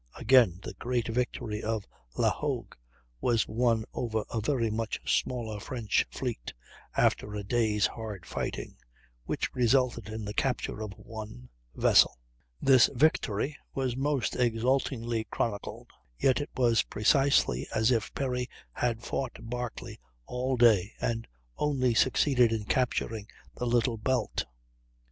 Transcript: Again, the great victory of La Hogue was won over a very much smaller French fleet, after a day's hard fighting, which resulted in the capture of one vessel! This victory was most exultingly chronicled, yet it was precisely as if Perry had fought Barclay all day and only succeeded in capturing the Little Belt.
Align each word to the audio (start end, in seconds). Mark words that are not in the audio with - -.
Again, 0.17 0.59
the 0.63 0.73
great 0.79 1.09
victory 1.09 1.61
of 1.61 1.85
La 2.17 2.31
Hogue 2.31 2.73
was 3.19 3.47
won 3.47 3.85
over 3.93 4.23
a 4.31 4.41
very 4.41 4.71
much 4.71 4.99
smaller 5.05 5.59
French 5.59 6.07
fleet, 6.09 6.55
after 6.97 7.35
a 7.35 7.43
day's 7.43 7.85
hard 7.85 8.25
fighting, 8.25 8.77
which 9.25 9.53
resulted 9.53 10.09
in 10.09 10.25
the 10.25 10.33
capture 10.33 10.81
of 10.81 10.93
one 10.93 11.49
vessel! 11.75 12.17
This 12.59 12.89
victory 12.95 13.55
was 13.75 13.95
most 13.95 14.35
exultingly 14.35 15.25
chronicled, 15.29 15.91
yet 16.17 16.41
it 16.41 16.49
was 16.57 16.81
precisely 16.81 17.67
as 17.75 17.91
if 17.91 18.11
Perry 18.15 18.49
had 18.71 19.03
fought 19.03 19.37
Barclay 19.39 19.99
all 20.25 20.57
day 20.57 20.93
and 20.99 21.27
only 21.59 21.93
succeeded 21.93 22.51
in 22.51 22.65
capturing 22.65 23.27
the 23.53 23.67
Little 23.67 23.97
Belt. 23.97 24.45